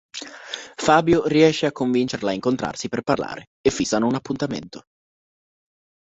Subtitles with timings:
[0.77, 4.85] Fabio riesce a convincerla a incontrarsi per parlare e fissano un appuntamento.